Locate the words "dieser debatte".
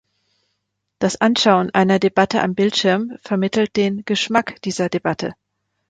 4.63-5.35